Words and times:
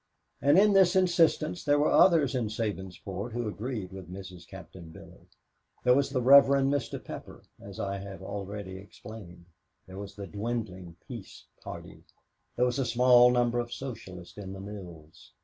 And 0.41 0.57
in 0.57 0.73
this 0.73 0.95
insistence 0.95 1.63
there 1.63 1.77
were 1.77 1.91
others 1.91 2.33
in 2.33 2.47
Sabinsport 2.49 3.33
who 3.33 3.47
agreed 3.47 3.91
with 3.91 4.11
Mrs. 4.11 4.47
Captain 4.47 4.89
Billy. 4.89 5.27
There 5.83 5.93
was 5.93 6.09
the 6.09 6.23
Rev. 6.23 6.45
Mr. 6.45 6.97
Pepper, 7.03 7.43
as 7.61 7.79
I 7.79 7.99
have 7.99 8.23
already 8.23 8.77
explained. 8.79 9.45
There 9.85 9.99
was 9.99 10.15
the 10.15 10.25
dwindling 10.25 10.95
Peace 11.07 11.45
Party. 11.63 12.03
There 12.55 12.65
was 12.65 12.79
a 12.79 12.83
small 12.87 13.29
number 13.29 13.59
of 13.59 13.71
Socialists 13.71 14.39
in 14.39 14.53
the 14.53 14.59
mills. 14.59 15.33